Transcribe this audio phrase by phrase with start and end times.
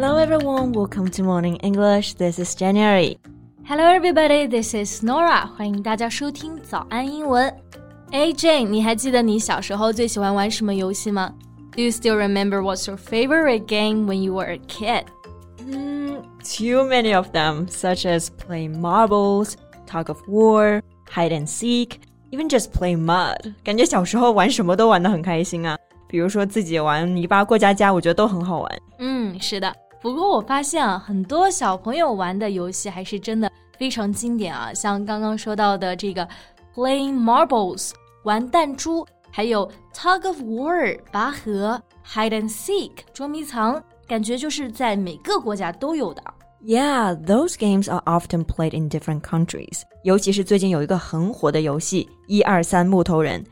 [0.00, 2.14] Hello everyone, welcome to Morning English.
[2.14, 3.18] This is January.
[3.64, 5.48] Hello everybody, this is Norah.
[5.56, 7.52] 欢迎大家收听早安英文。
[8.12, 11.34] 哎，Jane，你还记得你小时候最喜欢玩什么游戏吗
[11.72, 15.02] ？Do you still remember what's your favorite game when you were a kid?
[15.66, 19.54] Mm, too many of them, such as play marbles,
[19.84, 20.80] tug of war,
[21.12, 21.94] hide and seek,
[22.30, 23.52] even just play mud.
[23.64, 25.76] 感觉小时候玩什么都玩得很开心啊。
[26.06, 28.80] 比如说自己玩泥巴过家家，我觉得都很好玩。
[29.00, 29.74] 嗯，是的。
[30.00, 36.26] 不过我发现啊，很多小朋友玩的游戏还是真的非常经典啊，像刚刚说到的这个
[36.74, 37.90] playing marbles
[38.22, 46.22] 玩弹珠，还有 tug of war 拔河，hide and seek 捉迷藏，感觉就是在每个国家都有的。
[46.64, 49.82] Yeah, those games are often played in different countries.
[50.02, 53.44] 尤其是最近有一个很火的游戏，一二三木头人。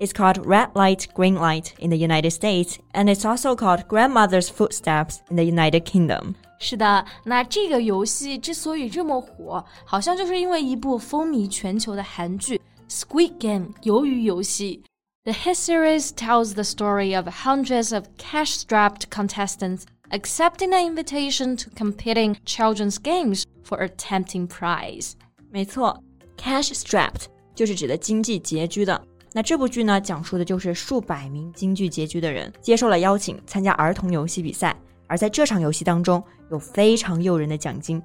[0.00, 4.50] It's called Red Light, Green Light in the United States, and it's also called Grandmother's
[4.50, 6.34] Footsteps in the United Kingdom.
[6.58, 14.82] 是的，那这个游戏之所以这么火，好像就是因为一部风靡全球的韩剧《Squid Game》鱿鱼游戏。
[15.24, 22.36] The hit series tells the story of hundreds of cash-strapped contestants accepting an invitation to competing
[22.44, 25.12] children's games for a tempting prize.
[25.50, 26.02] 没错，
[26.36, 29.02] cash-strapped 就是指的经济拮据的。
[29.33, 34.75] 那这部剧呢，讲述的就是数百名京剧拮据的人接受了邀请参加儿童游戏比赛，
[35.07, 38.01] 而在这场游戏当中有非常诱人的奖金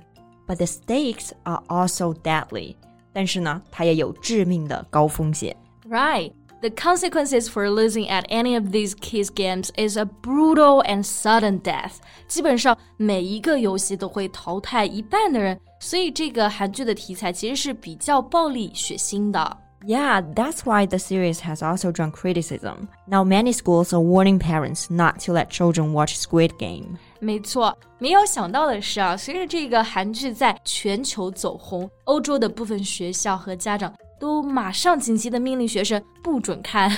[0.46, 2.76] ，but the stakes are also deadly。
[3.12, 5.56] 但是呢，它也有致命的高风险。
[5.88, 6.32] Right.
[6.62, 11.60] The consequences for losing at any of these kids games is a brutal and sudden
[11.60, 11.96] death.
[12.28, 19.56] 基本上每一个游戏都会淘汰一半的人，所以这个韩剧的题材其实是比较暴力血腥的。
[19.85, 22.87] yeah, that's why the series has also drawn criticism.
[23.07, 26.97] Now, many schools are warning parents not to let children watch Squid Game.
[27.19, 36.91] 没错，没有想到的是啊，随着这个韩剧在全球走红，欧洲的部分学校和家长都马上紧急的命令学生不准看。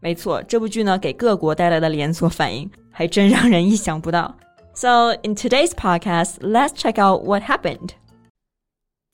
[0.00, 4.34] 没错，这部剧呢给各国带来的连锁反应还真让人意想不到。
[4.72, 7.90] So in today's podcast, let's check out what happened.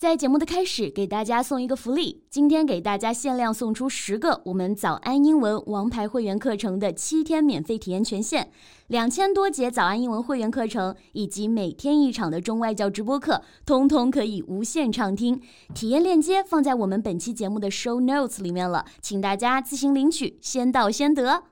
[0.01, 8.47] 在节目的开始，给大家送一个福利，今天给大家限量送出十个我们早安英文王牌会员课程的七天免费体验权限，
[8.87, 15.39] 两千多节早安英文会员课程以及每天一场的中外教直播课，通通可以无限畅听。
[15.75, 21.43] 体验链接放在我们本期节目的 show notes 里面了，请大家自行领取，先到先得。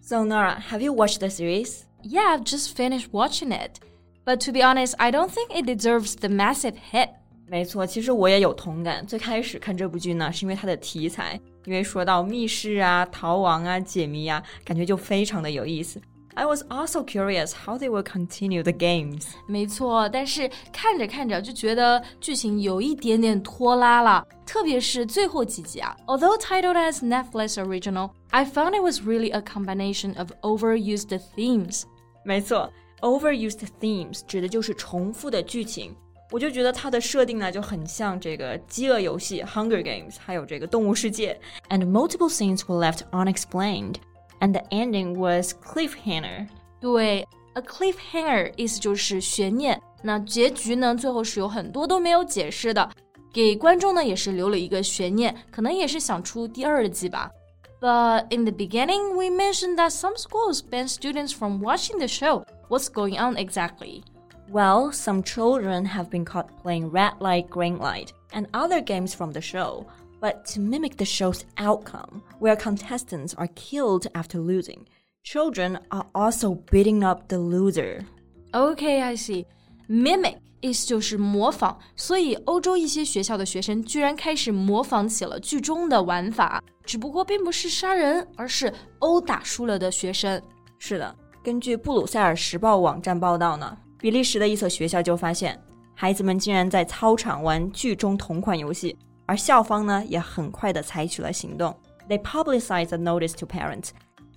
[0.00, 1.80] So Norah, have you watched the series?
[2.04, 3.80] Yeah, I've just finished watching it,
[4.24, 7.08] but to be honest, I don't think it deserves the massive hit.
[7.52, 9.06] 没错，其实我也有同感。
[9.06, 16.00] 最开始看这部剧呢，是因为它的题材，因为说到密室啊、逃亡啊、解谜啊，感觉就非常的有意思。
[16.32, 19.24] I was also curious how they will continue the games。
[19.46, 25.94] 没错，但是看着看着就觉得剧情有一点点拖拉了，特别是最后几集啊。
[26.06, 31.82] Although titled as Netflix original, I found it was really a combination of overused themes。
[32.24, 35.94] 没错，overused themes 指的就是重复的剧情。
[36.31, 41.39] 我就觉得它的设定呢就很像这个饥饿游戏 Hunger Games，还有这个动物世界。
[41.69, 43.95] And multiple scenes were left unexplained,
[44.41, 46.47] and the ending was cliffhanger。
[46.81, 49.81] 对，a cliffhanger 意思就是悬念。
[50.03, 52.89] 那结局呢，最后是有很多都没有解释的，
[53.33, 57.31] 给观众呢也是留了一个悬念，可能也是想出第二季吧。
[57.79, 62.43] But in the beginning, we mentioned that some schools ban students from watching the show.
[62.69, 64.03] What's going on exactly?
[64.51, 69.33] Well, some children have been caught playing red light, green light, and other games from
[69.33, 69.85] the show,
[70.21, 74.85] but to mimic the show's outcome, where contestants are killed after losing,
[75.23, 78.05] children are also beating up the loser.
[78.53, 79.45] Okay, I see.
[79.89, 90.41] Mimic 意思就是模仿，所以欧洲一些学校的学生居然开始模仿起了剧中的玩法，只不过并不是杀人，而是殴打输了的学生。
[90.79, 91.13] 是的，
[91.43, 93.77] 根据布鲁塞尔时报网站报道呢。
[94.01, 95.59] 比利时的一所学校就发现，
[95.95, 98.95] 孩子们竟然在操场玩剧中同款游戏，
[99.25, 101.75] 而校方呢也很快的采取了行动。
[102.07, 103.89] They publicized a notice to parents,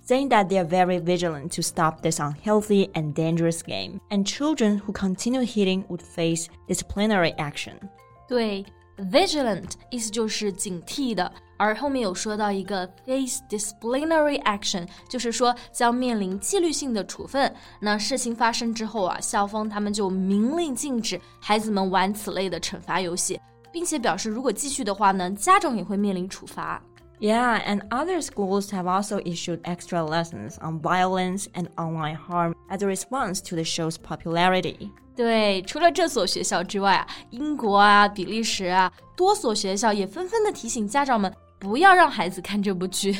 [0.05, 4.81] saying that they are very vigilant to stop this unhealthy and dangerous game, and children
[4.81, 7.75] who continue hitting would face disciplinary action.
[8.27, 8.65] 对
[9.11, 11.31] ，vigilant 意思就是警惕的。
[11.57, 17.53] 而后面有说到一个 face disciplinary action，就是说将面临纪律性的处分。
[17.79, 23.39] 那事情发生之后啊，校方他们就明令禁止孩子们玩此类的惩罚游戏，
[23.71, 26.81] 并且表示如果继续的话呢，家长也会面临处罚。
[27.19, 32.81] Yeah, and other schools have also issued extra lessons on violence and online harm as
[32.81, 34.89] a response to the show's popularity.
[35.16, 43.16] 对，除了这所学校之外啊，英国啊、比利时啊，多所学校也纷纷的提醒家长们不要让孩子看这部剧。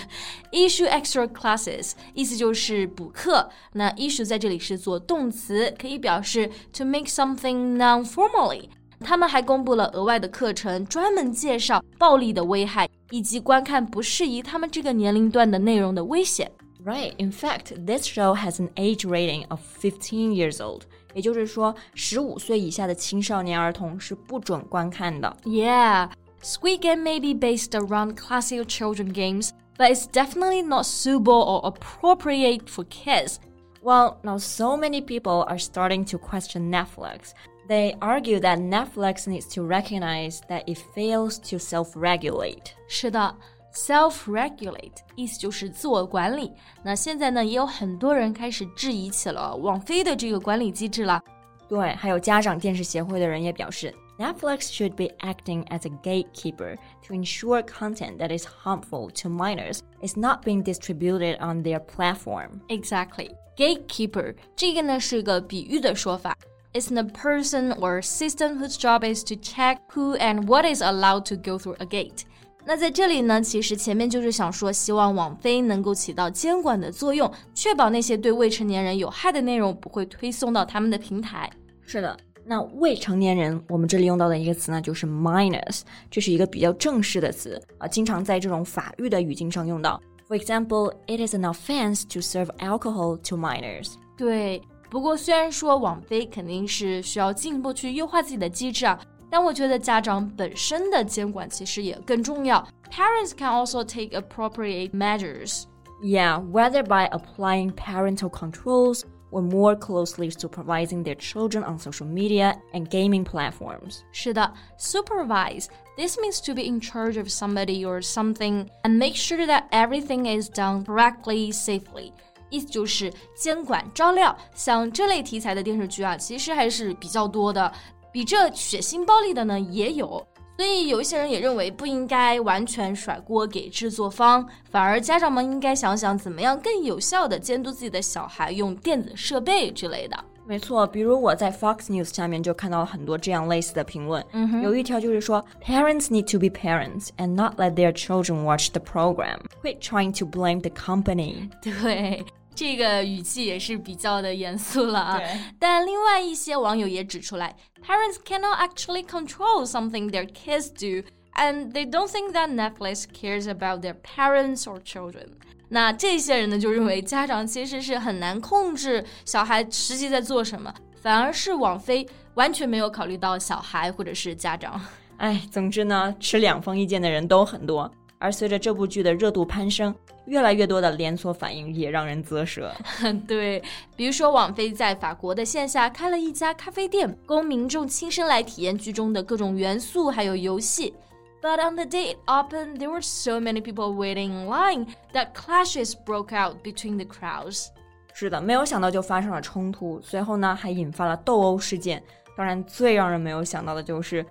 [0.52, 3.48] Issue extra classes 意思就是补课。
[3.72, 8.68] 那 issue 在这里是做动词，可以表示 to make something non-formally。
[9.00, 16.50] 他们还公布了额外的课程，专门介绍暴力的危害以及观看不适宜他们这个年龄段的内容的危险。
[16.85, 17.13] Right.
[17.17, 20.81] In fact, this show has an age rating of 15 years old.
[21.13, 25.35] 也就是说，十五岁以下的青少年儿童是不准观看的。
[25.43, 26.09] Yeah.
[26.41, 31.61] Squid Game may be based around classic children games, but it's definitely not suitable or
[31.71, 33.35] appropriate for kids.
[33.83, 37.33] Well, now so many people are starting to question Netflix.
[37.67, 42.73] They argue that Netflix needs to recognize that it fails to self-regulate.
[42.87, 43.35] 是的
[43.75, 46.51] ，self-regulate 意思就是自我管理。
[46.83, 51.21] 那现在呢，也有很多人开始质疑起了网飞的这个管理机制了。
[51.67, 53.93] 对，还有家长电视协会的人也表示。
[54.19, 56.75] Netflix should be acting as a gatekeeper
[57.07, 62.59] to ensure content that is harmful to minors is not being distributed on their platform.
[62.67, 63.31] Exactly.
[63.57, 66.37] Gatekeeper 这个呢是个比喻的说法。
[66.73, 71.35] It's a person or system whose job is to check who and what is allowed to
[71.35, 72.25] go through a gate.
[72.68, 81.48] 那在这里呢，其实前面就是想说，希望网飞能够起到监管的作用，确保那些对未成年人有害的内容不会推送到他们的平台。
[81.82, 90.02] 是的，那未成年人，我们这里用到的一个词呢，就是 minors，这是一个比较正式的词啊，经常在这种法律的语境上用到。
[90.28, 93.92] For example, it is an offense to serve alcohol to minors。
[94.16, 94.60] 对，
[94.90, 99.00] 不过虽然说网飞肯定是需要进一步去优化自己的机制啊，
[99.35, 102.67] 但我觉得家长本身的监管其实也更重要。
[102.91, 105.63] Parents can also take appropriate measures.
[106.03, 112.55] Yeah, whether by applying parental controls or more closely supervising their children on social media
[112.73, 113.99] and gaming platforms.
[114.11, 115.67] 是的，supervise.
[115.95, 120.25] This means to be in charge of somebody or something and make sure that everything
[120.25, 122.11] is done correctly, safely.
[122.49, 127.71] 意思就是监管照料，像这类题材的电视剧啊，其实还是比较多的，
[128.16, 130.26] 比这血腥暴力的呢也有。
[130.56, 140.16] 所以有一些人也认为不应该完全甩锅给制作方，反而家长们应该想想怎么样更有效的监督自己的小孩用电子设备之类的。
[140.46, 144.24] 没错，比如我在 Fox News 下面就看到了很多这样类似的评论。
[144.32, 149.40] 嗯哼、有一条就是说，Parents need to be parents and not let their children watch the program.
[149.62, 151.50] Quit trying to blame the company.
[151.60, 152.24] 对。
[152.56, 155.20] 这个语气也是比较的严肃了啊。
[155.58, 157.54] 但另外一些网友也指出来
[157.86, 161.06] ，parents cannot actually control something their kids do。
[161.38, 165.26] And they don't think that Netflix cares about their parents or children。
[165.68, 174.80] 那这些人呢，就认为家长其实是很难控制小孩实际在做什么，反而是网飞完全没有考虑到小孩或者是家长。
[175.18, 177.92] 哎，总之呢，持两方意见的人都很多。
[178.18, 182.72] 而随着这部剧的热度攀升，越来越多的连锁反应也让人啧舌。
[183.28, 183.62] 对，
[183.94, 190.94] 比如说网飞在法国的线下开了一家咖啡店，供民众亲身来体验剧中的各种元素还有游戏。
[191.42, 195.92] But on the day it opened, there were so many people waiting in line that clashes
[195.92, 197.66] broke out between the crowds.
[198.14, 202.02] 是的，没有想到就发生了冲突，随后呢还引发了斗殴事件。
[202.36, 204.24] 当然，最让人没有想到的就是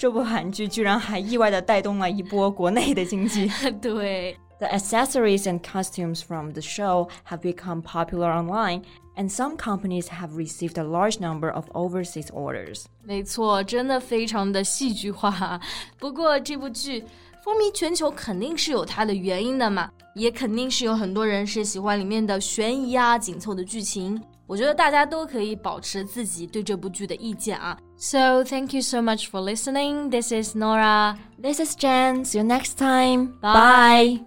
[0.00, 3.50] 这部韩剧居然还意外的带动了一波国内的经济。
[3.82, 4.34] 对。
[4.58, 8.82] The accessories and costumes from the show have become popular online,
[9.16, 12.84] and some companies have received a large number of overseas orders.
[13.04, 15.60] 没错，真的非常的戏剧化。
[15.98, 17.04] 不过这部剧
[17.44, 24.18] 风靡全球肯定是有它的原因的嘛，也肯定是有很多人是喜欢里面的悬疑啊、紧凑的剧情。
[24.50, 27.78] 我觉得大家都可以保持自己对这部剧的意见啊。
[27.96, 30.10] So thank you so much for listening.
[30.10, 31.16] This is Nora.
[31.40, 32.24] This is Jen.
[32.24, 33.28] See you next time.
[33.40, 34.24] Bye.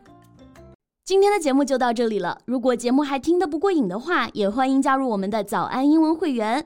[1.03, 2.37] 今天的节目就到这里了。
[2.45, 6.65] 如果节目还听得不过瘾的话，也欢迎加入我们的早安英文会员。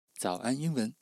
[0.21, 0.93] 早安英文。